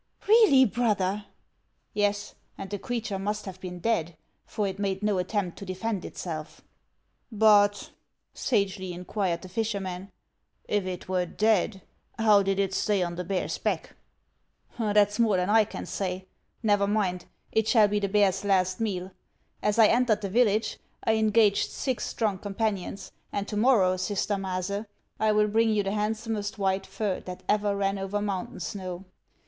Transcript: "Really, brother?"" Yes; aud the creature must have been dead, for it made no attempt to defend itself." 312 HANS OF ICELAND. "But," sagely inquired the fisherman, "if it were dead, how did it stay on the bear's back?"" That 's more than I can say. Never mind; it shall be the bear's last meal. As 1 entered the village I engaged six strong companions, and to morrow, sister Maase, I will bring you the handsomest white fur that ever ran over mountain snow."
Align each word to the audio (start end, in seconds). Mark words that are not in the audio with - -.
"Really, 0.27 0.65
brother?"" 0.65 1.25
Yes; 1.93 2.33
aud 2.57 2.71
the 2.71 2.79
creature 2.79 3.19
must 3.19 3.45
have 3.45 3.61
been 3.61 3.77
dead, 3.77 4.17
for 4.47 4.65
it 4.65 4.79
made 4.79 5.03
no 5.03 5.19
attempt 5.19 5.59
to 5.59 5.63
defend 5.65 6.03
itself." 6.05 6.61
312 7.29 7.61
HANS 7.61 7.69
OF 7.69 7.77
ICELAND. 7.77 7.85
"But," 7.85 7.91
sagely 8.39 8.93
inquired 8.93 9.41
the 9.43 9.49
fisherman, 9.49 10.11
"if 10.67 10.87
it 10.87 11.07
were 11.07 11.27
dead, 11.27 11.83
how 12.17 12.41
did 12.41 12.57
it 12.57 12.73
stay 12.73 13.03
on 13.03 13.13
the 13.13 13.23
bear's 13.23 13.59
back?"" 13.59 13.95
That 14.79 15.11
's 15.13 15.19
more 15.19 15.37
than 15.37 15.51
I 15.51 15.65
can 15.65 15.85
say. 15.85 16.25
Never 16.63 16.87
mind; 16.87 17.25
it 17.51 17.67
shall 17.67 17.87
be 17.87 17.99
the 17.99 18.09
bear's 18.09 18.43
last 18.43 18.79
meal. 18.79 19.11
As 19.61 19.77
1 19.77 19.85
entered 19.87 20.21
the 20.21 20.29
village 20.31 20.79
I 21.03 21.17
engaged 21.17 21.69
six 21.69 22.07
strong 22.07 22.39
companions, 22.39 23.11
and 23.31 23.47
to 23.47 23.55
morrow, 23.55 23.97
sister 23.97 24.33
Maase, 24.37 24.87
I 25.19 25.31
will 25.31 25.47
bring 25.47 25.69
you 25.69 25.83
the 25.83 25.91
handsomest 25.93 26.57
white 26.57 26.87
fur 26.87 27.19
that 27.19 27.43
ever 27.47 27.75
ran 27.75 27.99
over 27.99 28.19
mountain 28.19 28.61
snow." 28.61 29.05